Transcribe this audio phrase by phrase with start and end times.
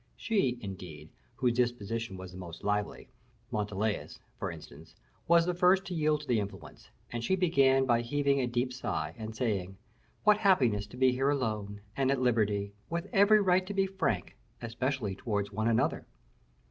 [0.15, 3.07] She, indeed, whose disposition was the most lively,
[3.51, 4.07] Montalais,
[4.39, 4.95] for instance,
[5.27, 8.73] was the first to yield to the influence; and she began by heaving a deep
[8.73, 9.77] sigh, and saying:
[10.23, 14.35] "What happiness to be here alone, and at liberty, with every right to be frank,
[14.59, 16.07] especially towards one another."